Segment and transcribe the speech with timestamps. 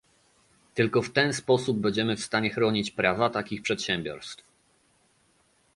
[0.75, 4.43] Tylko w ten sposób będziemy w stanie chronić prawa takich przedsiębiorstw